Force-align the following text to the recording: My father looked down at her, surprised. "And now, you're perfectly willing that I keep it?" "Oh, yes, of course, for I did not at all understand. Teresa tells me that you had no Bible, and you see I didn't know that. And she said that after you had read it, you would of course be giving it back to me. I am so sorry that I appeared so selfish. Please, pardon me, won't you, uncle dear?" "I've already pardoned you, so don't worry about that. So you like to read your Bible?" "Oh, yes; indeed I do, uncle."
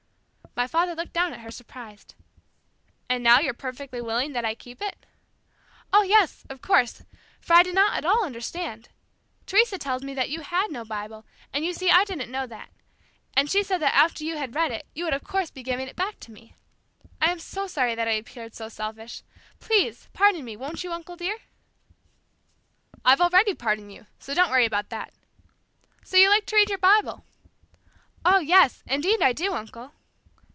My 0.53 0.67
father 0.67 0.93
looked 0.95 1.13
down 1.13 1.31
at 1.31 1.39
her, 1.39 1.49
surprised. 1.49 2.13
"And 3.07 3.23
now, 3.23 3.39
you're 3.39 3.53
perfectly 3.53 4.01
willing 4.01 4.33
that 4.33 4.43
I 4.43 4.53
keep 4.53 4.81
it?" 4.81 5.05
"Oh, 5.93 6.03
yes, 6.03 6.45
of 6.49 6.61
course, 6.61 7.03
for 7.39 7.53
I 7.53 7.63
did 7.63 7.73
not 7.73 7.95
at 7.97 8.03
all 8.03 8.25
understand. 8.25 8.89
Teresa 9.45 9.77
tells 9.77 10.03
me 10.03 10.13
that 10.13 10.29
you 10.29 10.41
had 10.41 10.69
no 10.69 10.83
Bible, 10.83 11.25
and 11.53 11.63
you 11.63 11.71
see 11.73 11.89
I 11.89 12.03
didn't 12.03 12.29
know 12.29 12.45
that. 12.47 12.69
And 13.33 13.49
she 13.49 13.63
said 13.63 13.77
that 13.77 13.95
after 13.95 14.25
you 14.25 14.35
had 14.35 14.53
read 14.53 14.73
it, 14.73 14.85
you 14.93 15.05
would 15.05 15.13
of 15.13 15.23
course 15.23 15.49
be 15.49 15.63
giving 15.63 15.87
it 15.87 15.95
back 15.95 16.19
to 16.19 16.33
me. 16.33 16.53
I 17.21 17.31
am 17.31 17.39
so 17.39 17.65
sorry 17.65 17.95
that 17.95 18.09
I 18.09 18.13
appeared 18.13 18.53
so 18.53 18.67
selfish. 18.67 19.23
Please, 19.61 20.09
pardon 20.11 20.43
me, 20.43 20.57
won't 20.57 20.83
you, 20.83 20.91
uncle 20.91 21.15
dear?" 21.15 21.37
"I've 23.05 23.21
already 23.21 23.55
pardoned 23.55 23.93
you, 23.93 24.05
so 24.19 24.33
don't 24.33 24.51
worry 24.51 24.65
about 24.65 24.89
that. 24.89 25.13
So 26.03 26.17
you 26.17 26.29
like 26.29 26.45
to 26.47 26.55
read 26.57 26.67
your 26.69 26.77
Bible?" 26.77 27.23
"Oh, 28.25 28.39
yes; 28.39 28.83
indeed 28.85 29.21
I 29.23 29.31
do, 29.31 29.53
uncle." 29.53 29.93